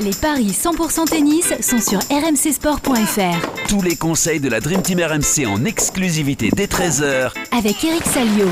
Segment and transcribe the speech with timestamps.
[0.00, 3.66] Les paris 100% tennis sont sur rmcsport.fr.
[3.68, 8.46] Tous les conseils de la Dream Team RMC en exclusivité dès 13h Avec Eric Salio.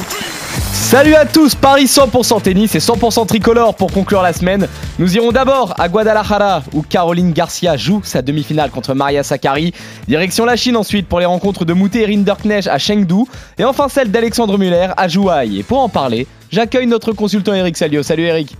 [0.73, 4.66] Salut à tous, Paris 100% tennis et 100% tricolore pour conclure la semaine.
[4.98, 9.73] Nous irons d'abord à Guadalajara où Caroline Garcia joue sa demi-finale contre Maria Sakkari.
[10.09, 13.23] Direction la Chine ensuite pour les rencontres de Moutet et Rinderknecht à Chengdu.
[13.56, 15.59] Et enfin celle d'Alexandre Muller à Zhuhai.
[15.59, 18.02] Et pour en parler, j'accueille notre consultant Eric Salio.
[18.02, 18.56] Salut Eric.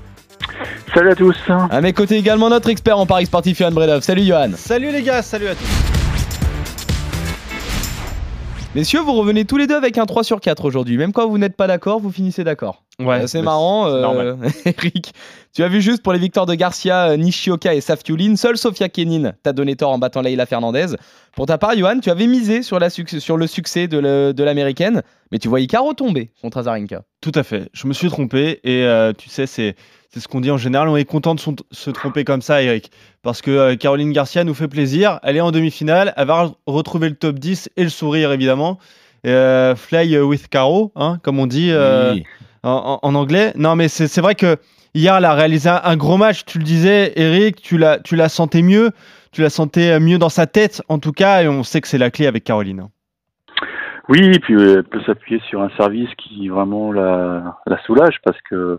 [0.95, 1.37] Salut à tous.
[1.71, 4.03] À mes côtés également notre expert en Paris sportif Johan Bredov.
[4.03, 4.51] Salut Johan.
[4.57, 5.67] Salut les gars, salut à tous.
[8.75, 10.99] Messieurs, vous revenez tous les deux avec un 3 sur 4 aujourd'hui.
[10.99, 12.83] Même quand vous n'êtes pas d'accord, vous finissez d'accord.
[12.99, 13.87] Ouais, c'est marrant.
[13.89, 14.37] euh, normal.
[14.67, 15.15] Eric,
[15.55, 18.91] tu as vu juste pour les victoires de Garcia, euh, Nishioka et Safiulin, seule Sofia
[18.91, 20.89] Kenin t'a donné tort en battant Leila Fernandez.
[21.35, 25.03] Pour ta part, Johan, tu avais misé sur, la suc- sur le succès de l'américaine,
[25.33, 27.03] mais tu voyais Caro tomber contre Azarenka.
[27.23, 27.71] Tout à fait.
[27.73, 29.75] Je me suis trompé et euh, tu sais, c'est
[30.17, 30.89] c'est ce qu'on dit en général.
[30.89, 32.91] On est content de son- se tromper comme ça, Eric,
[33.23, 35.21] parce que euh, Caroline Garcia nous fait plaisir.
[35.23, 36.15] Elle est en demi-finale.
[36.17, 38.79] Elle va re- retrouver le top 10 et le sourire évidemment.
[39.27, 42.25] Euh, fly with Caro, hein, comme on dit euh, Oui.
[42.63, 43.53] en, anglais.
[43.57, 44.57] Non, mais c'est vrai que
[44.95, 46.47] hier, elle a réalisé un, un gros match.
[46.47, 48.93] Tu le disais, Eric, tu la, tu la sentais mieux.
[49.33, 51.99] Tu la sentais mieux dans sa tête, en tout cas, et on sait que c'est
[51.99, 52.89] la clé avec Caroline.
[54.09, 58.39] Oui, et puis elle peut s'appuyer sur un service qui vraiment la, la soulage parce
[58.49, 58.79] que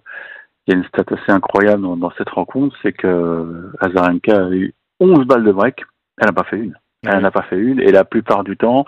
[0.68, 4.50] il y a une stat assez incroyable dans, dans cette rencontre, c'est que Azarenka a
[4.50, 5.84] eu 11 balles de break,
[6.20, 6.76] elle n'a pas fait une.
[7.06, 7.22] Elle Ouais.
[7.22, 8.86] n'a pas fait une, et la plupart du temps,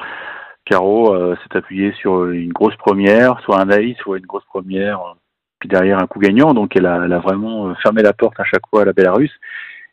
[0.65, 4.99] Caro euh, s'est appuyé sur une grosse première, soit un ace, soit une grosse première,
[4.99, 5.13] euh,
[5.59, 8.39] puis derrière un coup gagnant, donc elle a, elle a vraiment euh, fermé la porte
[8.39, 9.31] à chaque fois à la Bélarus,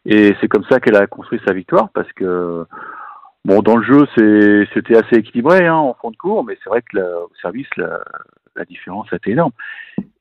[0.06, 2.64] et c'est comme ça qu'elle a construit sa victoire, parce que
[3.44, 4.06] Bon, dans le jeu,
[4.74, 7.68] c'était assez équilibré hein, en fond de cours, mais c'est vrai que la- au service,
[7.76, 8.00] la,
[8.56, 9.52] la différence été énorme.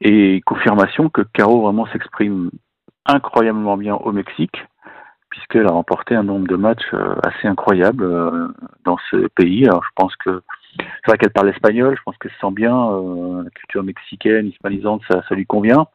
[0.01, 2.51] Et confirmation que Caro vraiment s'exprime
[3.05, 4.65] incroyablement bien au Mexique,
[5.29, 8.47] puisqu'elle a remporté un nombre de matchs euh, assez incroyable euh,
[8.83, 9.65] dans ce pays.
[9.65, 10.41] Je pense que
[10.77, 12.75] c'est vrai qu'elle parle espagnol, je pense qu'elle se sent bien.
[12.75, 15.87] euh, la culture mexicaine, hispanisante, ça, ça lui convient.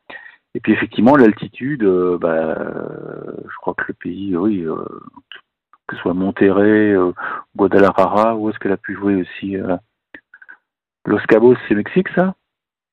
[0.55, 1.85] Et puis effectivement, l'altitude,
[2.21, 4.67] bah, je crois que le pays, oui,
[5.87, 6.97] que ce soit Monterrey,
[7.55, 9.57] Guadalajara, où est-ce qu'elle a pu jouer aussi
[11.05, 12.35] Los Cabos, c'est Mexique, ça?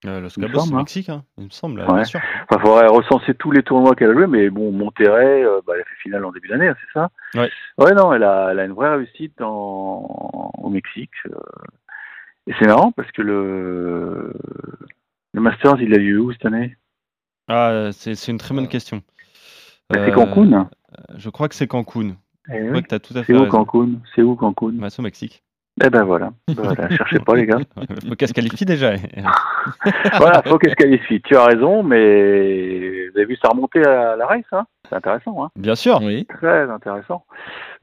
[0.05, 0.77] Euh, Los Cabos, c'est hein.
[0.77, 1.87] Mexique, hein, il me semble, Ouais.
[1.87, 2.19] bien sûr.
[2.49, 5.73] Enfin, il faudrait recenser tous les tournois qu'elle a joués, mais bon, Monterrey, euh, bah,
[5.75, 7.09] elle a fait finale en début d'année, hein, c'est ça?
[7.33, 7.49] Ouais.
[7.79, 11.09] Ouais, non, elle a, elle a une vraie réussite en, au Mexique.
[11.31, 11.35] euh,
[12.45, 14.33] et c'est marrant parce que le,
[15.33, 16.77] le Masters, il a lieu où cette année?
[17.47, 19.01] Ah, c'est une très bonne question.
[19.89, 20.69] Bah, C'est Euh, Cancun
[21.15, 22.15] Je crois que c'est Cancun.
[22.53, 22.83] Eh oui.
[23.25, 23.47] C'est où.
[23.47, 23.89] Cancun?
[24.15, 24.73] C'est où Cancun?
[24.89, 25.43] C'est au Mexique.
[25.83, 26.31] Eh ben voilà.
[26.55, 26.89] voilà.
[26.97, 27.59] Cherchez pas, les gars.
[28.07, 28.93] Faut qu'elle se qualifie déjà.
[30.17, 31.21] voilà, faut qu'elle se qualifie.
[31.21, 35.43] Tu as raison, mais vous avez vu ça remonter à la race, hein C'est intéressant,
[35.45, 35.99] hein Bien sûr.
[36.01, 36.25] Oui.
[36.25, 37.25] Très intéressant.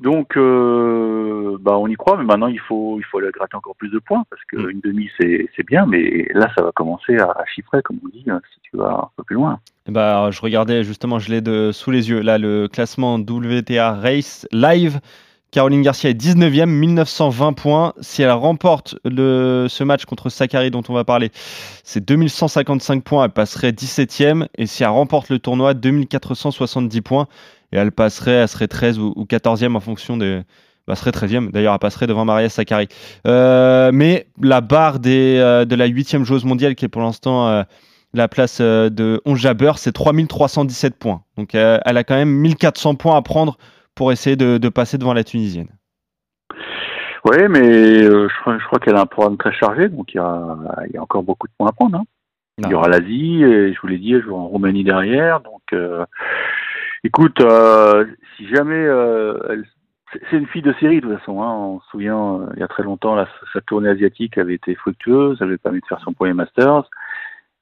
[0.00, 3.76] Donc, euh, bah, on y croit, mais maintenant il faut, il faut aller gratter encore
[3.76, 4.66] plus de points parce Mm.
[4.66, 8.08] qu'une demi c'est, c'est bien, mais là ça va commencer à, à chiffrer, comme on
[8.08, 9.58] dit, hein, si tu vas un peu plus loin.
[9.88, 12.20] Bah, je regardais justement, je l'ai de sous les yeux.
[12.20, 14.98] Là, le classement WTA Race Live.
[15.54, 17.92] Caroline Garcia est 19e, 1920 points.
[18.00, 21.30] Si elle remporte ce match contre Sakari dont on va parler,
[21.84, 23.26] c'est 2155 points.
[23.26, 24.48] Elle passerait 17e.
[24.58, 27.28] Et si elle remporte le tournoi, 2470 points.
[27.70, 30.42] Et elle passerait, elle serait 13 ou, ou 14e en fonction des.
[30.88, 31.52] Bah, serait 13e.
[31.52, 32.88] D'ailleurs, elle passerait devant Maria Sakkari.
[33.28, 37.62] Euh, mais la barre euh, de la 8e joueuse mondiale, qui est pour l'instant euh,
[38.12, 41.22] la place de 11 Jabber, c'est 3317 points.
[41.36, 43.56] Donc, elle a quand même 1400 points à prendre
[43.94, 45.68] pour essayer de, de passer devant la Tunisienne.
[47.24, 50.56] Oui, mais euh, je crois, qu'elle a un programme très chargé, donc il y a,
[50.88, 51.98] il y a encore beaucoup de points à prendre.
[51.98, 52.04] hein.
[52.58, 55.40] Il y aura l'Asie, et je vous l'ai dit, elle joue en Roumanie derrière.
[55.40, 56.04] Donc, euh,
[57.02, 58.04] écoute, euh,
[58.36, 59.64] si jamais elle-
[60.12, 61.42] c'est- une fille de série de toute façon.
[61.42, 64.74] Hein, on se souvient, il y a très longtemps, là, sa tournée asiatique avait été
[64.76, 66.88] fructueuse, elle lui a permis de faire son premier Masters.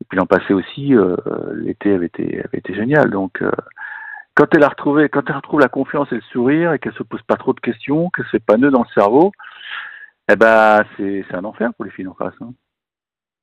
[0.03, 0.95] Et puis l'an passé aussi,
[1.55, 3.11] l'été avait été, avait été génial.
[3.11, 3.41] Donc,
[4.35, 7.03] quand elle a retrouvé, quand elle retrouve la confiance et le sourire et qu'elle se
[7.03, 9.33] pose pas trop de questions, que c'est pas nœud dans le cerveau,
[10.31, 12.35] eh ben c'est un enfer pour les filles en face.
[12.41, 12.53] hein.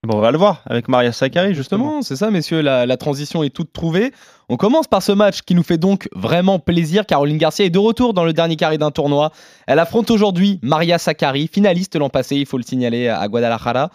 [0.03, 1.87] Bon, on va le voir avec Maria Sakkari, justement.
[1.87, 4.13] Justement, c'est ça, messieurs, la, la transition est toute trouvée.
[4.47, 7.05] On commence par ce match qui nous fait donc vraiment plaisir.
[7.05, 9.31] Caroline Garcia est de retour dans le dernier carré d'un tournoi.
[9.67, 13.89] Elle affronte aujourd'hui Maria Sakkari, finaliste l'an passé, il faut le signaler, à Guadalajara.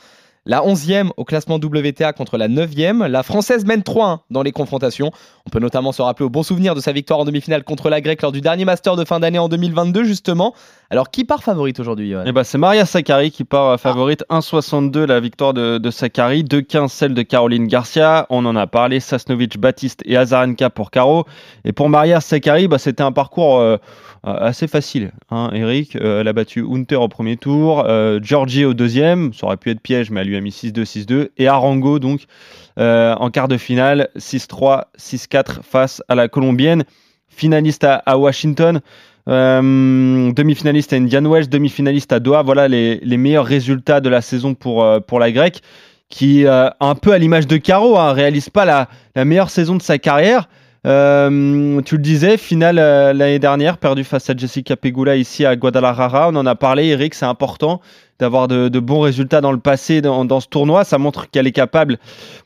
[0.46, 3.06] La 11e au classement WTA contre la 9e.
[3.06, 5.10] La Française mène 3-1 dans les confrontations.
[5.46, 8.00] On peut notamment se rappeler au bon souvenir de sa victoire en demi-finale contre la
[8.00, 10.54] Grecque lors du dernier Master de fin d'année en 2022 justement.
[10.90, 12.24] Alors qui part favorite aujourd'hui Johan?
[12.26, 14.24] Eh ben, c'est Maria Sakkari qui part euh, favorite.
[14.30, 18.26] 1,62 la victoire de, de Sakkari, 2,15 celle de Caroline Garcia.
[18.30, 21.24] On en a parlé, Sasnovic, Baptiste et Azarenka pour Caro.
[21.64, 23.60] Et pour Maria Sakkari, bah, c'était un parcours
[24.26, 25.12] euh, assez facile.
[25.30, 29.46] Hein, Eric, euh, elle a battu Hunter au premier tour, euh, Georgie au deuxième, ça
[29.46, 32.22] aurait pu être piège, mais elle lui a mis 6-2, 6-2, et Arango donc
[32.78, 36.84] euh, en quart de finale, 6-3, 6-4 face à la Colombienne,
[37.28, 38.80] finaliste à, Washington.
[39.26, 42.42] Euh, demi-finaliste à Indian Wells, demi-finaliste à Doha.
[42.42, 45.60] Voilà les, meilleurs résultats de la saison pour, euh, la grecque,
[46.08, 48.88] qui, un peu à l'image de Caro, hein, réalise pas la,
[49.24, 50.48] meilleure saison de sa carrière.
[50.86, 56.28] Euh, tu le disais, finale l'année dernière, perdu face à Jessica Pegula ici à Guadalajara.
[56.28, 57.80] On en a parlé, Eric, c'est important
[58.18, 60.84] d'avoir de, bons résultats dans le passé dans, ce tournoi.
[60.84, 61.98] Ça montre qu'elle est capable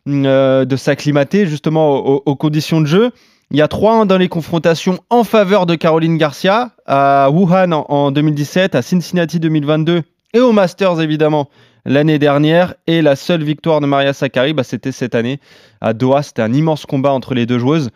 [0.06, 3.10] de s'acclimater justement aux, aux conditions de jeu.
[3.50, 7.86] Il y a 3-1 dans les confrontations en faveur de Caroline Garcia, à Wuhan en,
[7.88, 10.02] en 2017, à Cincinnati 2022
[10.34, 11.48] et au Masters évidemment
[11.86, 12.74] l'année dernière.
[12.86, 15.40] Et la seule victoire de Maria Sakkari, bah, c'était cette année
[15.80, 16.22] à Doha.
[16.22, 17.90] C'était un immense combat entre les deux joueuses.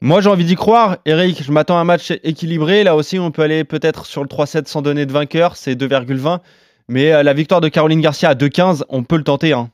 [0.00, 2.84] Moi j'ai envie d'y croire, Eric, je m'attends à un match équilibré.
[2.84, 6.40] Là aussi on peut aller peut-être sur le 3-7 sans donner de vainqueur, c'est 2,20.
[6.88, 9.52] Mais euh, la victoire de Caroline Garcia à 2,15, on peut le tenter.
[9.52, 9.70] Hein.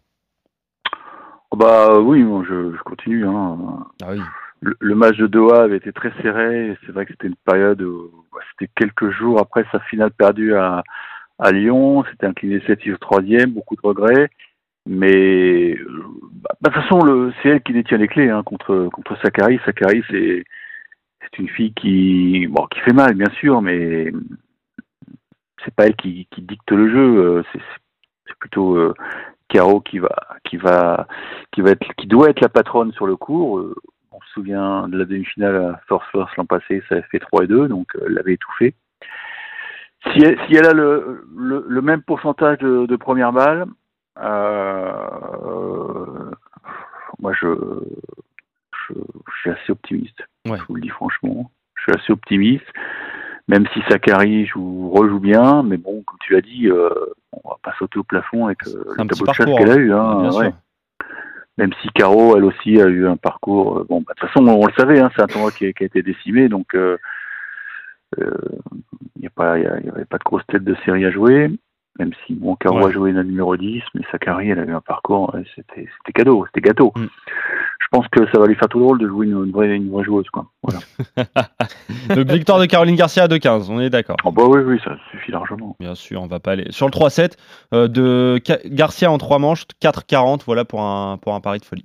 [1.56, 3.26] Bah oui, je, je continue.
[3.26, 3.59] Hein.
[4.03, 4.21] Ah oui
[4.81, 6.76] le, match de Doha avait été très serré.
[6.85, 8.11] C'est vrai que c'était une période où
[8.53, 10.82] c'était quelques jours après sa finale perdue à,
[11.38, 12.05] à Lyon.
[12.11, 14.31] C'était incliné 7 au troisième, beaucoup de regrets.
[14.86, 15.76] Mais
[16.42, 19.58] bah, de toute façon, c'est elle qui détient les clés hein, contre contre Sakari.
[19.64, 20.44] Sakari, c'est
[21.38, 24.12] une fille qui bon qui fait mal bien sûr, mais
[25.64, 27.44] c'est pas elle qui, qui dicte le jeu.
[27.52, 28.94] C'est plutôt euh,
[29.48, 30.14] Caro qui va
[30.44, 31.06] qui va
[31.52, 33.75] qui va être qui doit être la patronne sur le cours
[34.14, 37.44] on se souvient de la demi-finale à Force Force l'an passé, ça a fait 3
[37.44, 38.75] et 2, donc elle l'avait étouffé.
[40.12, 43.66] Si elle, si elle a le, le, le, même pourcentage de, de première balle, euh,
[47.19, 47.46] moi je,
[48.88, 50.22] je, je, suis assez optimiste.
[50.46, 50.58] Ouais.
[50.58, 51.50] Je vous le dis franchement.
[51.75, 52.66] Je suis assez optimiste,
[53.49, 56.88] même si Sakari joue, rejoue bien, mais bon, comme tu l'as dit, euh,
[57.32, 59.93] on va pas sauter au plafond avec euh, le tableau de chasse qu'elle a eu.
[59.93, 60.52] Hein, ouais
[61.58, 63.78] même si Caro, elle aussi, a eu un parcours.
[63.78, 65.72] Euh, bon, bah, de toute façon, on, le savait, hein, c'est un tournoi qui a,
[65.72, 66.96] qui a, été décimé, donc il euh,
[69.20, 71.50] n'y euh, avait pas de grosse tête de série à jouer.
[71.99, 72.87] Même si bon, Caro ouais.
[72.87, 76.67] a joué la numéro 10, mais Sakari, elle a eu un parcours, c'était cadeau, c'était
[76.67, 76.93] gâteau.
[76.96, 77.06] Mm.
[77.79, 79.91] Je pense que ça va lui faire tout drôle de jouer une, une, vraie, une
[79.91, 80.29] vraie joueuse.
[80.31, 80.46] Quoi.
[80.62, 80.81] Voilà.
[82.17, 84.17] Donc victoire de Caroline Garcia à 2-15, on est d'accord.
[84.25, 85.76] Oh bah oui, oui, ça suffit largement.
[85.79, 86.67] Bien sûr, on va pas aller.
[86.70, 87.37] Sur le 3-7,
[87.73, 91.85] euh, de Garcia en 3 manches, 4-40, voilà pour un, pour un pari de folie.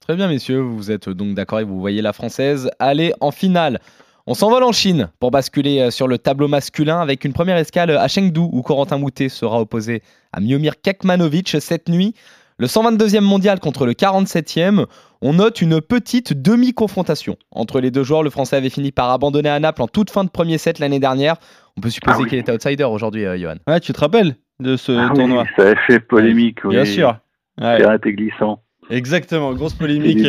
[0.00, 3.80] Très bien, messieurs, vous êtes donc d'accord et vous voyez la française aller en finale.
[4.26, 8.08] On s'envole en Chine pour basculer sur le tableau masculin avec une première escale à
[8.08, 12.14] Chengdu où Corentin Moutet sera opposé à Miomir Kekmanovic cette nuit.
[12.56, 14.86] Le 122e mondial contre le 47e,
[15.20, 18.22] on note une petite demi-confrontation entre les deux joueurs.
[18.22, 21.00] Le Français avait fini par abandonner à Naples en toute fin de premier set l'année
[21.00, 21.36] dernière.
[21.76, 22.28] On peut supposer ah oui.
[22.30, 23.56] qu'il était outsider aujourd'hui, euh, Johan.
[23.66, 25.42] Ouais, tu te rappelles de ce ah tournoi?
[25.42, 26.60] oui, Ça a fait polémique.
[26.64, 26.76] Oui.
[26.76, 27.18] Bien sûr.
[27.60, 27.78] Ouais.
[28.06, 28.62] Glissant.
[28.88, 30.26] Exactement, grosse polémique.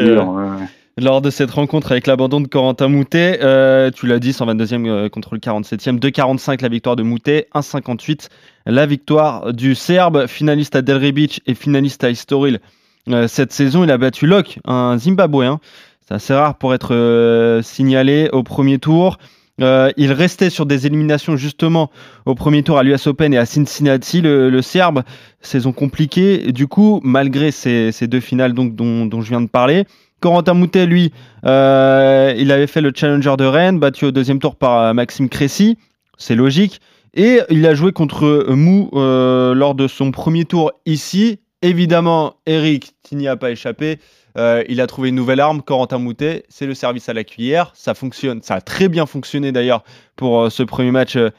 [0.98, 3.40] Lors de cette rencontre avec l'abandon de Corentin Moutet.
[3.44, 8.30] Euh, tu l'as dit, 122e euh, contre le 47e, 2,45 la victoire de Moutet, 1,58
[8.66, 12.62] la victoire du Serbe, finaliste à Delray Beach et finaliste à Estoril.
[13.10, 15.60] Euh, cette saison, il a battu Locke, un Zimbabwéen.
[16.08, 19.18] C'est assez rare pour être euh, signalé au premier tour.
[19.60, 21.90] Il restait sur des éliminations justement
[22.26, 25.04] au premier tour à l'US Open et à Cincinnati, le, Serbe.
[25.42, 26.54] Saison compliquée.
[26.54, 29.86] Du coup, malgré ces, deux finales dont je viens de parler,
[30.22, 31.12] Corentin Moutet, lui,
[31.46, 35.78] euh, il avait fait le Challenger de Rennes, battu au deuxième tour par Maxime Cressy.
[36.18, 36.82] C'est logique.
[37.14, 41.40] Et il a joué contre Mou euh, lors de son premier tour ici.
[41.62, 44.00] Évidemment, Eric, tu n'y as pas échappé.
[44.38, 46.44] Euh, il a trouvé une nouvelle arme, Corentin Moutet.
[46.50, 47.72] C'est le service à la cuillère.
[47.74, 48.42] Ça fonctionne.
[48.42, 49.84] Ça a très bien fonctionné d'ailleurs
[50.16, 51.30] pour euh, ce premier match euh,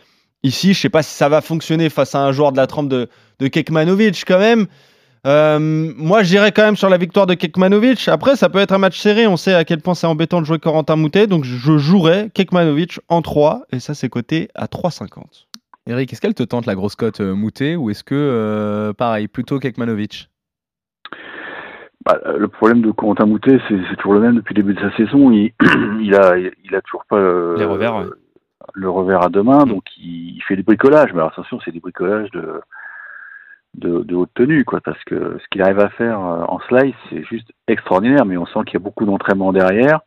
[0.43, 0.73] ici.
[0.73, 2.89] Je ne sais pas si ça va fonctionner face à un joueur de la trempe
[2.89, 4.67] de, de Kekmanovic quand même.
[5.27, 8.09] Euh, moi, j'irais quand même sur la victoire de Kekmanovic.
[8.09, 9.27] Après, ça peut être un match serré.
[9.27, 11.27] On sait à quel point c'est embêtant de jouer Corentin Moutet.
[11.27, 13.63] Donc, je jouerais Kekmanovic en 3.
[13.73, 15.47] Et ça, c'est coté à 3,50.
[15.89, 19.27] Eric, est-ce qu'elle te tente la grosse cote euh, Moutet ou est-ce que, euh, pareil,
[19.27, 20.31] plutôt Kekmanovic?
[22.05, 24.97] Bah, le problème de Corentin Moutet, c'est toujours le même depuis le début de sa
[24.97, 25.33] saison.
[25.33, 25.53] Il,
[26.01, 27.19] il a, il a toujours pas
[27.57, 28.05] les revers, ouais.
[28.75, 29.69] le revers à deux mains, mmh.
[29.69, 31.13] donc il, il, fait des bricolages.
[31.13, 32.61] Mais alors, attention, c'est des bricolages de
[33.77, 36.95] de, de haute tenue, quoi, parce que ce qu'il arrive à faire euh, en slice,
[37.11, 40.01] c'est juste extraordinaire, mais on sent qu'il y a beaucoup d'entraînement derrière.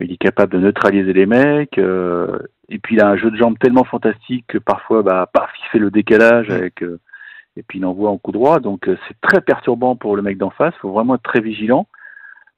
[0.00, 2.38] Il est capable de neutraliser les mecs, euh,
[2.68, 5.68] et puis il a un jeu de jambes tellement fantastique que parfois, bah, paf, il
[5.72, 7.00] fait le décalage avec, euh,
[7.56, 10.36] et puis il envoie en coup droit, donc euh, c'est très perturbant pour le mec
[10.36, 11.86] d'en face, faut vraiment être très vigilant.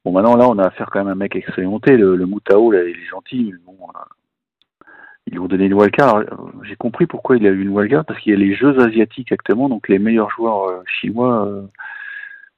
[0.04, 2.72] Bon, maintenant là, on a affaire quand même à un mec expérimenté, le, le Moutao,
[2.72, 3.98] là, il est gentil, mais bon, euh,
[5.28, 6.16] ils lui ont donné une wildcard.
[6.16, 6.24] Euh,
[6.64, 9.30] J'ai compris pourquoi il a eu une wildcard, parce qu'il y a les Jeux asiatiques
[9.32, 11.62] actuellement, donc les meilleurs joueurs euh, chinois euh,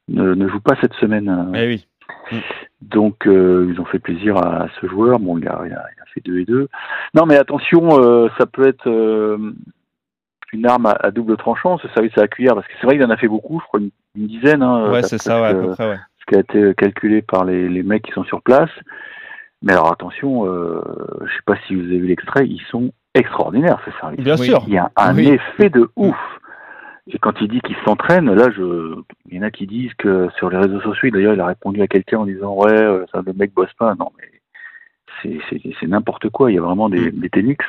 [0.09, 1.53] ne, ne jouent pas cette semaine.
[1.55, 1.87] Eh oui.
[2.81, 5.19] Donc euh, ils ont fait plaisir à, ce joueur.
[5.19, 6.69] Bon, il a, il a, il a fait 2 et 2.
[7.15, 9.53] Non, mais attention, euh, ça peut être euh,
[10.53, 12.97] une arme à, à double tranchant, ce service à la cuillère, parce que c'est vrai
[12.97, 14.62] qu'il en a fait beaucoup, je crois une, une dizaine.
[14.62, 15.99] Hein, Ouais, c'est ça, ouais, à ce peu que- près, ouais.
[16.21, 18.71] ce qui a été calculé par les, les mecs qui sont sur place.
[19.62, 20.81] Mais alors attention, euh,
[21.26, 24.21] je sais pas si vous avez vu l'extrait, ils sont extraordinaires ces services.
[24.25, 24.47] Bien Oui.
[24.47, 24.62] sûr.
[24.67, 25.29] Il y a un Oui.
[25.29, 26.17] effet de ouf.
[27.12, 28.95] Et quand il dit qu'il s'entraîne, là, je,
[29.29, 31.83] il y en a qui disent que sur les réseaux sociaux, d'ailleurs, il a répondu
[31.83, 33.95] à quelqu'un en disant ouais, euh, ça, le mec bosse pas.
[33.99, 35.33] Non, mais
[35.81, 36.50] c'est, n'importe quoi.
[36.50, 37.61] Il y a vraiment des, des techniques.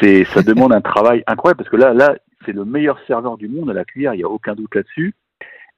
[0.00, 3.48] C'est, ça demande un travail incroyable parce que là, là, c'est le meilleur serveur du
[3.48, 4.14] monde à la cuillère.
[4.14, 5.14] Il n'y a aucun doute là-dessus.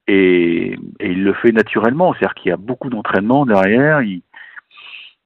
[0.07, 2.13] Et, et il le fait naturellement.
[2.15, 4.03] C'est-à-dire qu'il y a beaucoup d'entraînement derrière.
[4.03, 4.23] Il...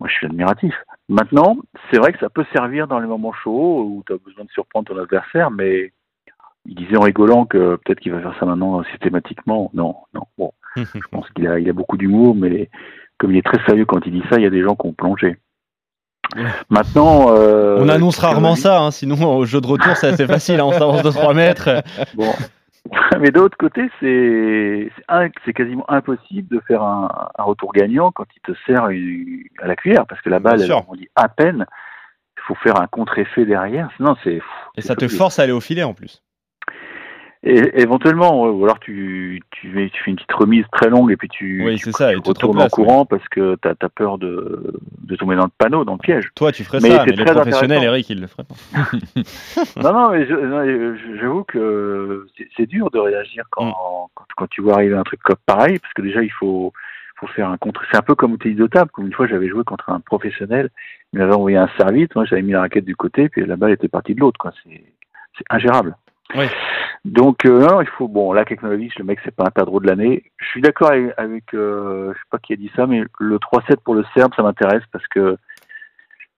[0.01, 0.75] Moi, je suis admiratif.
[1.09, 1.57] Maintenant,
[1.91, 4.51] c'est vrai que ça peut servir dans les moments chauds où tu as besoin de
[4.51, 5.93] surprendre ton adversaire, mais
[6.67, 9.71] il disait en rigolant que peut-être qu'il va faire ça maintenant systématiquement.
[9.73, 10.23] Non, non.
[10.37, 12.69] Bon, je pense qu'il a, il a beaucoup d'humour, mais
[13.19, 14.87] comme il est très sérieux quand il dit ça, il y a des gens qui
[14.87, 15.39] ont plongé.
[16.69, 20.61] Maintenant, euh, On annonce rarement ça, hein, sinon au jeu de retour c'est assez facile,
[20.61, 21.83] hein, on s'avance de 3 mètres.
[22.15, 22.33] Bon,
[23.21, 24.91] mais de l'autre côté, c'est
[25.45, 29.67] c'est quasiment impossible de faire un, un retour gagnant quand il te sert une- à
[29.67, 31.67] la cuillère, parce que la balle, elle, on dit à peine.
[32.39, 34.41] Il faut faire un contre-effet derrière, sinon c'est.
[34.77, 36.23] Et ça te force à aller au filet en plus.
[37.49, 41.17] Et éventuellement, ou alors tu, tu, fais- tu fais une petite remise très longue et
[41.17, 44.75] puis tu, Oui, tu, ça, tu retournes en courant parce que tu as, peur de,
[45.03, 46.31] de tomber dans le panneau, dans le piège.
[46.35, 47.85] Toi tu ferais Mais ça, mais les très professionnels.
[47.85, 48.57] Eric, ils le feraient pas.
[49.83, 50.27] non, non, mais
[51.21, 52.27] j'avoue que
[52.57, 53.73] c'est- dur de réagir quand, Mm.
[54.15, 56.73] quand, quand tu vois arriver un truc comme pareil, parce que déjà il faut,
[57.21, 57.83] faut faire un contre.
[57.93, 58.91] C'est un peu comme au tennis de table.
[58.93, 60.71] Comme une fois, j'avais joué contre un professionnel,
[61.13, 63.71] il m'avait envoyé un service, moi j'avais mis la raquette du côté, puis la balle
[63.71, 64.39] était partie de l'autre.
[64.65, 65.95] c'est ingérable.
[66.35, 66.47] Oui.
[67.07, 68.09] Donc, euh, il faut.
[68.09, 70.25] Bon, là, Kekmanovic, le mec, c'est pas un perdreau de l'année.
[70.39, 73.39] Je suis d'accord avec, avec euh, je sais pas qui a dit ça, mais le
[73.39, 75.37] 3-7 pour le Serbe, ça m'intéresse parce que,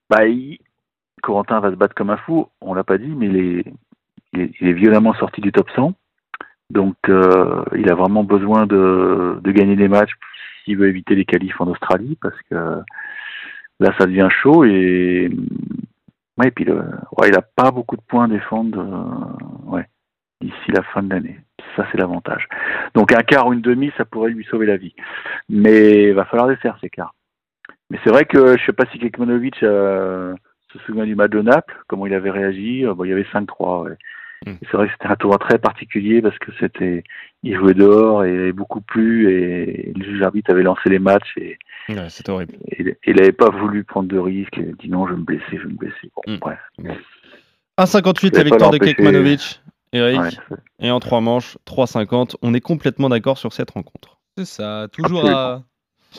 [0.09, 0.59] bah, il-
[1.23, 2.47] Corentin va se battre comme un fou.
[2.61, 3.65] On l'a pas dit, mais il est,
[4.33, 5.93] il est, il est violemment sorti du top 100.
[6.69, 10.13] Donc, euh, il a vraiment besoin de, de gagner des matchs
[10.63, 12.55] s'il veut éviter les qualifs en Australie parce que
[13.79, 15.31] là, ça devient chaud et,
[16.37, 16.75] ouais, et puis le,
[17.17, 19.87] ouais, il a pas beaucoup de points à défendre, euh, ouais,
[20.41, 21.39] d'ici la fin de l'année.
[21.75, 22.47] Ça, c'est l'avantage.
[22.95, 24.93] Donc, un quart ou une demi, ça pourrait lui sauver la vie.
[25.49, 27.13] Mais il va falloir les faire, ces quarts.
[27.89, 30.33] Mais c'est vrai que je sais pas si Kekmanovic euh,
[30.73, 32.85] se souvient du match de Naples, comment il avait réagi.
[32.85, 33.97] Euh, Bon, il y avait 5-3, ouais.
[34.45, 34.51] Mm.
[34.51, 37.03] Et C'est vrai que c'était un tournoi très particulier parce que c'était,
[37.43, 41.57] il jouait dehors et beaucoup plu et le juge arbitre avait lancé les matchs et,
[41.89, 42.53] Ouais, horrible.
[42.67, 44.55] et il n'avait pas voulu prendre de risques.
[44.57, 46.11] Il a dit non, je vais me blesser, je vais me blesser.
[46.15, 46.37] Bon, Mm.
[46.37, 46.59] bref.
[47.79, 48.77] 1,58 Je la victoire de.
[48.77, 49.61] Kekmanovic,
[49.93, 50.29] Eric, Ouais,
[50.79, 52.35] et en 3 manches, 3,50.
[52.41, 54.17] On est complètement d'accord sur cette rencontre.
[54.37, 55.63] C'est ça, toujours à,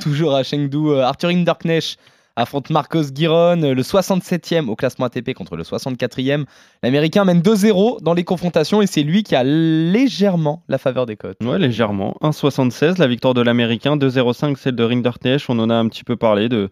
[0.00, 0.76] toujours à Chengdu.
[0.88, 1.98] euh, Arthur Hinderknecht
[2.36, 6.44] affronte Marcos Giron, euh, le 67e au classement ATP contre le 64e.
[6.82, 11.16] L'Américain mène 2-0 dans les confrontations et c'est lui qui a légèrement la faveur des
[11.16, 11.38] cotes.
[11.42, 12.16] Ouais, légèrement.
[12.22, 15.46] 1,76 la victoire de l'Américain, 2,05 celle de Rinderknecht.
[15.48, 16.70] On en a un petit peu parlé de,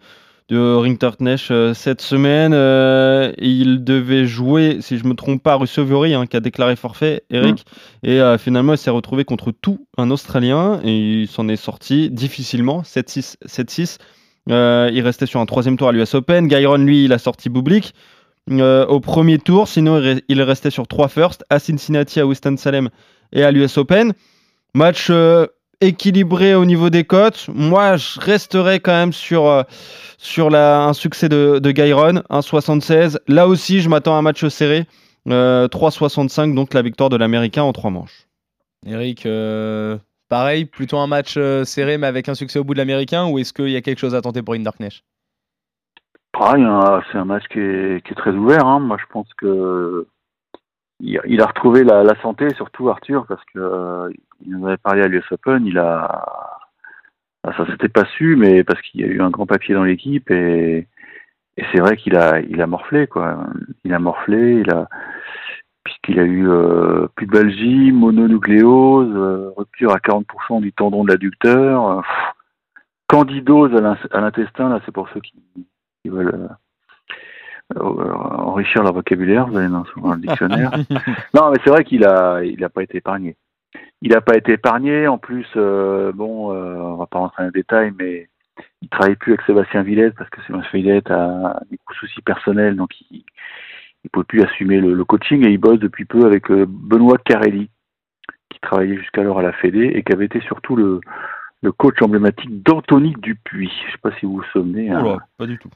[0.48, 2.52] de Rinderknecht euh, cette semaine.
[2.54, 7.22] Euh, il devait jouer, si je me trompe pas, Russovori, hein, qui a déclaré forfait,
[7.30, 7.64] Eric.
[8.02, 12.10] Et euh, finalement, il s'est retrouvé contre tout un Australien et il s'en est sorti
[12.10, 13.36] difficilement, 7-6.
[13.46, 13.98] 7-6.
[14.50, 16.48] Euh, il restait sur un troisième tour à l'US Open.
[16.48, 17.92] Gairon, lui, il a sorti Bublik
[18.50, 19.68] euh, au premier tour.
[19.68, 22.88] Sinon, il re- il restait sur trois firsts à Cincinnati, à Winston-Salem
[23.32, 24.14] et à l'US Open.
[24.74, 25.46] Match euh,
[25.80, 27.46] équilibré au niveau des cotes.
[27.52, 29.62] Moi, je resterai quand même sur, euh,
[30.18, 33.18] sur la, un succès de, de Gairon, 1,76.
[33.28, 34.86] Là aussi, je m'attends à un match serré.
[35.28, 38.26] Euh, 3,65, donc la victoire de l'Américain en trois manches.
[38.86, 39.98] Eric, euh,
[40.30, 43.38] pareil, plutôt un match euh, serré mais avec un succès au bout de l'Américain ou
[43.38, 45.02] est-ce qu'il y a quelque chose à tenter pour Hinderknecht
[46.40, 48.64] Ah, il y en a- c'est un match qui est, qui est très ouvert.
[48.64, 48.78] hein.
[48.80, 50.06] Moi, je pense que
[51.00, 54.10] il a, retrouvé la, la santé, surtout Arthur, parce que euh,
[54.44, 55.64] il en avait parlé à l'US Open.
[55.66, 56.58] Il a,
[57.44, 59.84] ah, ça s'était pas su, mais parce qu'il y a eu un grand papier dans
[59.84, 60.86] l'équipe et,
[61.72, 63.44] c'est vrai qu'il a, il a morflé quoi.
[63.84, 64.88] Il a morflé, il a,
[65.82, 71.88] puisque qu'il a eu euh, pubalgie, mononucléose, euh, rupture à 40% du tendon de l'adducteur,
[71.90, 72.00] euh,
[73.08, 75.34] candidose à l'in- à l'intestin, là c'est pour ceux qui,
[76.04, 76.48] veulent euh,
[77.76, 79.84] enrichir leur vocabulaire, vous allez dans,
[80.14, 80.70] le dictionnaire.
[81.34, 83.36] non mais c'est vrai qu'il a il a pas été épargné.
[84.00, 87.46] Il n'a pas été épargné, en plus, euh, bon, euh, on va pas rentrer dans
[87.48, 88.28] les détails, mais
[88.80, 92.90] il travaille plus avec Sébastien Villette parce que Sébastien Villette a des soucis personnels, donc
[93.10, 93.24] il
[94.04, 97.18] il peut plus assumer le, le coaching et il bosse depuis peu avec euh, Benoît
[97.18, 97.68] Carelli,
[98.48, 101.00] qui travaillait jusqu'alors à la Fédé et qui avait été surtout le,
[101.62, 103.72] le coach emblématique d'Anthony Dupuis.
[103.86, 104.90] Je sais pas si vous vous souvenez.
[104.90, 105.18] hein.
[105.36, 105.68] Pas du tout.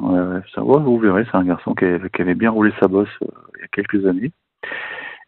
[0.00, 2.72] Ouais, ouais, ça, ouais, vous verrez, c'est un garçon qui avait, qui avait bien roulé
[2.80, 3.26] sa bosse euh,
[3.56, 4.32] il y a quelques années.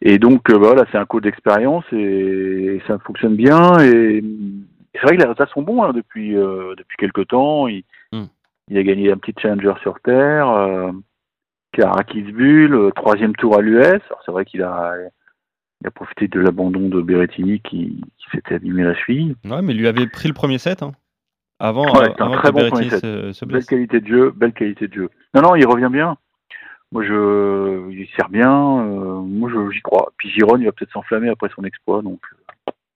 [0.01, 3.79] Et donc euh, voilà, c'est un coach d'expérience et, et ça fonctionne bien.
[3.79, 4.23] Et
[4.93, 7.67] c'est vrai que les résultats sont bons hein, depuis euh, depuis quelques temps.
[7.67, 8.25] Il, Hmm.
[8.69, 10.91] il a gagné un petit challenger sur terre, euh,
[12.95, 13.83] troisième tour à l'US.
[13.85, 14.93] Alors c'est vrai qu'il a
[15.81, 19.35] il a profité de l'abandon de Berrettini qui, qui s'était abîmé la cheville.
[19.45, 20.81] Ouais, mais il lui avait pris le premier set.
[20.83, 20.91] hein.
[21.65, 22.99] Avant, Ouais, euh, c'était un avant très que bon premier set.
[23.01, 23.65] se, se Belle blesse.
[23.67, 25.09] qualité de jeu, belle qualité de jeu.
[25.33, 26.17] Non, non, il revient bien.
[26.91, 28.51] Moi, je, il sert bien.
[28.51, 30.11] euh, moi, je- j'y crois.
[30.17, 32.19] Puis Giron, il va peut-être s'enflammer après son exploit, donc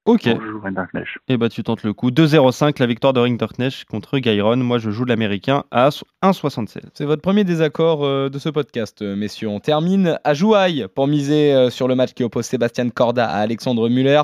[0.05, 1.07] Ok, moi, je joue Rinderknecht.
[1.27, 2.12] et bah tu tentes le coup.
[2.12, 4.55] 2-0-5, la victoire de Rinderknecht contre Gairon.
[4.57, 5.89] Moi, je joue l'américain à
[6.21, 6.81] 1,76.
[6.93, 9.47] C'est votre premier désaccord euh, de ce podcast, euh, messieurs.
[9.50, 13.38] On termine à Jouaille pour miser euh, sur le match qui oppose Sébastien Corda à
[13.39, 14.21] Alexandre Muller.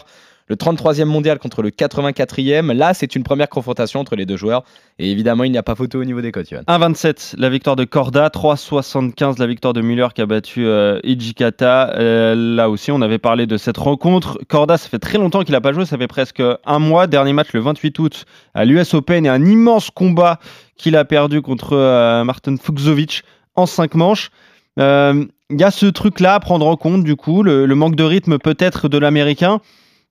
[0.47, 2.73] Le 33e mondial contre le 84e.
[2.73, 4.63] Là, c'est une première confrontation entre les deux joueurs.
[5.00, 6.50] Et évidemment, il n'y a pas photo au niveau des cotes.
[6.50, 6.62] Johan.
[6.67, 11.93] 1,27 la victoire de Corda, 3,75 la victoire de Muller qui a battu euh, Ijikata.
[11.95, 14.39] Euh, là aussi, on avait parlé de cette rencontre.
[14.47, 17.07] Corda, ça fait très longtemps qu'il n'a pas joué, ça fait presque un mois.
[17.07, 20.39] Dernier match le 28 août à l'US Open et un immense combat
[20.77, 23.23] qu'il a perdu contre euh, Martin Fuxovic
[23.55, 24.31] en 5 manches.
[24.79, 28.03] Euh, Il y a ce truc-là à prendre en compte, du coup, le manque de
[28.03, 29.62] rythme peut-être de l'américain.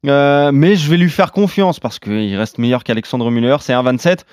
[0.06, 3.56] Euh, mais je vais lui faire confiance parce qu'il reste meilleur qu'Alexandre Muller.
[3.61, 4.25] C'est 1,27.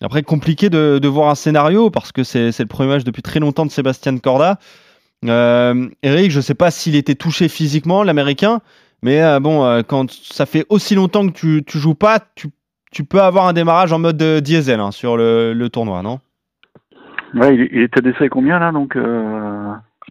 [0.00, 3.66] Après, compliqué de, voir un scénario parce que c'est le premier match depuis très longtemps
[3.66, 4.58] de Sébastien Corda.
[5.24, 8.60] Euh, Eric, je ne sais pas s'il était touché physiquement, l'américain,
[9.02, 13.20] mais euh, bon, quand ça fait aussi longtemps que tu, tu joues pas, tu, peux
[13.20, 16.20] avoir un démarrage en mode diesel hein, sur le, tournoi, non?
[17.34, 18.96] Ouais, il, était décédé combien là Donc,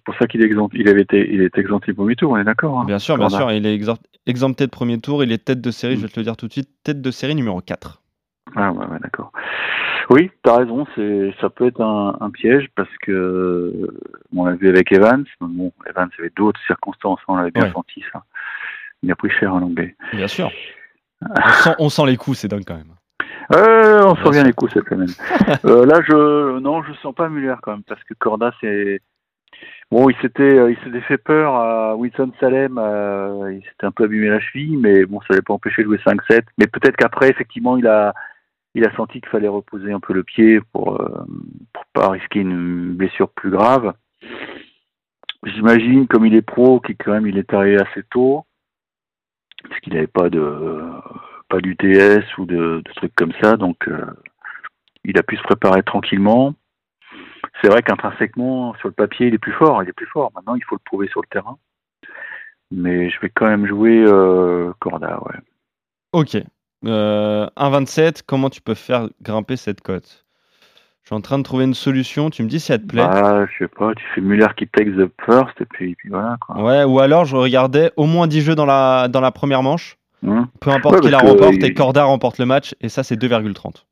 [0.08, 0.78] pour ça qu'il est exempté.
[0.80, 2.32] Il avait été, il est exempté au premier tour.
[2.32, 2.80] On est d'accord.
[2.80, 3.78] hein Bien sûr, bien sûr, il est
[4.26, 6.48] exempté de premier tour, il est tête de série, je vais te le dire tout
[6.48, 8.02] de suite, tête de série numéro 4.
[8.56, 9.34] Ah ouais, ouais d'accord.
[10.10, 10.88] Oui, t'as raison.
[10.96, 13.90] C'est, ça peut être un, un piège parce que
[14.34, 15.26] on l'a vu avec Evans.
[15.42, 17.20] Bon, Evans avait d'autres circonstances.
[17.24, 17.72] hein, on l'avait bien Ouais.
[17.74, 18.24] senti ça.
[19.04, 19.96] Il a pris cher en anglais.
[20.14, 20.50] Bien sûr.
[21.22, 22.94] On sent, on sent les coups, c'est dingue quand même.
[23.56, 25.10] Euh, on sent bien les coups cette semaine.
[25.66, 29.02] euh, là, je non, je sens pas Muller quand même parce que Corda, c'est
[29.92, 32.78] bon, il s'était, euh, il s'était fait peur à Wilson Salem.
[32.78, 35.88] euh, il s'était un peu abîmé la cheville, mais bon, ça l'avait pas empêché de
[35.88, 36.44] jouer 5-7.
[36.58, 38.14] Mais peut-être qu'après, effectivement, il a,
[38.76, 41.26] il a senti qu'il fallait reposer un peu le pied pour, euh,
[41.74, 43.94] pour pas risquer une blessure plus grave.
[45.44, 48.46] J'imagine, comme il est pro, qu'il quand même il est arrivé assez tôt,
[49.68, 50.82] parce qu'il n'avait pas de
[51.50, 54.06] pas d'UTS ou de, de trucs comme ça, donc euh,
[55.04, 56.54] il a pu se préparer tranquillement.
[57.62, 60.32] C'est vrai qu'intrinsèquement, sur le papier, il est plus fort, il est plus fort.
[60.36, 61.58] Maintenant, il faut le prouver sur le terrain.
[62.72, 65.36] Mais je vais quand même jouer euh, Corda, ouais.
[66.14, 66.38] Ok.
[66.86, 70.26] Euh, 1,27, comment tu peux faire grimper cette cote?
[71.04, 73.08] Je suis en train de trouver une solution, tu me dis si elle te plaît.
[73.08, 76.36] Bah, je sais pas, tu fais Muller qui takes the first, et puis, puis voilà,
[76.46, 76.62] quoi.
[76.62, 79.98] Ouais, ou alors je regardais au moins 10 jeux dans la, dans la première manche.
[80.28, 83.04] Hein Peu importe Ouais, qui la remporte il- et Corda remporte le match, et ça
[83.04, 83.86] c'est 2,30.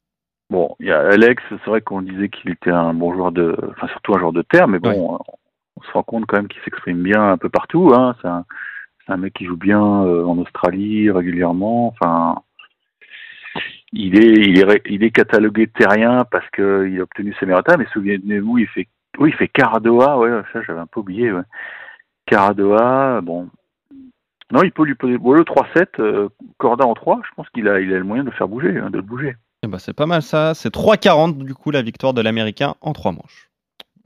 [0.50, 3.56] Bon, il y a Alex, c'est vrai qu'on disait qu'il était un bon joueur de,
[3.72, 5.20] enfin surtout un joueur de terre, mais bon,
[5.78, 7.92] on se rend compte quand même qu'il s'exprime bien un peu partout.
[7.94, 8.16] Hein.
[8.22, 11.88] C'est un, mec qui joue bien euh, en Australie régulièrement.
[11.88, 12.42] Enfin,
[13.92, 17.78] il est, il est, il est catalogué terrien parce que il a obtenu ses méritas.
[17.78, 20.20] Mais souvenez-vous, il fait, oui, il fait Caradoa.
[20.20, 21.32] Ouais, ça j'avais un peu oublié.
[21.32, 21.44] Ouais.
[22.28, 23.50] Caradoa, bon.
[24.52, 26.30] Non, il peut lui poser bon, le 3-7, euh,
[26.60, 28.78] Corda en 3, je pense qu'il a, il a le moyen de le faire bouger,
[28.78, 29.36] hein, de le bouger.
[29.66, 32.94] Et bah c'est pas mal ça, c'est 3,40 du coup la victoire de l'américain en
[32.94, 33.50] 3 manches.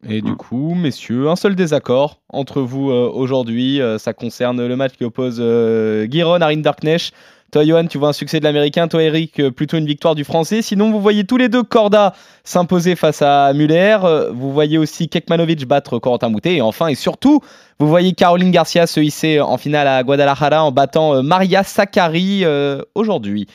[0.08, 3.82] Et du coup, messieurs, un seul désaccord entre vous euh, aujourd'hui.
[3.82, 7.14] euh, ça concerne le match qui oppose euh, Giron à Rinderknecht.
[7.52, 8.88] Toi, Johan, tu vois un succès de l'américain.
[8.88, 10.62] Toi, Eric, euh, plutôt une victoire du français.
[10.62, 13.98] Sinon, vous voyez tous les deux Corda s'imposer face à Muller.
[14.04, 16.56] Euh, Vous voyez aussi Kekmanovic battre Corentin Moutet.
[16.58, 17.42] Et enfin, et surtout,
[17.80, 22.46] vous voyez Caroline Garcia se hisser en finale à Guadalajara en battant euh, Maria Sakkari
[22.46, 23.48] euh, aujourd'hui.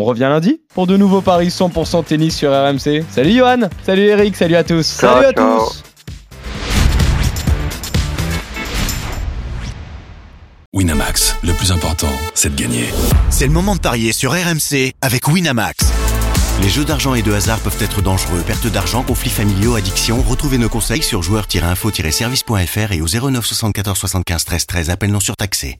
[0.00, 3.02] On revient lundi pour de nouveaux paris 100% tennis sur RMC.
[3.10, 4.96] Salut Johan, salut Eric, salut à tous.
[4.96, 5.58] Ciao, salut à ciao.
[5.58, 5.82] tous.
[10.72, 12.84] Winamax, le plus important, c'est de gagner.
[13.30, 15.92] C'est le moment de parier sur RMC avec Winamax.
[16.62, 18.42] Les jeux d'argent et de hasard peuvent être dangereux.
[18.46, 20.22] Perte d'argent, conflits familiaux, addiction.
[20.22, 24.90] Retrouvez nos conseils sur joueurs-info-service.fr et au 09 74 75 13 13.
[24.90, 25.76] Appel non surtaxé.